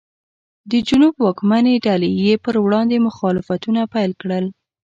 د 0.71 0.73
جنوب 0.87 1.13
واکمنې 1.25 1.75
ډلې 1.85 2.09
یې 2.23 2.33
پر 2.43 2.55
وړاندې 2.65 2.97
مخالفتونه 3.07 3.81
پیل 3.93 4.11
کړل. 4.21 4.45